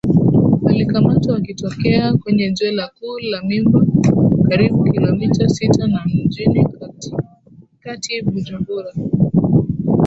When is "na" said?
5.87-6.01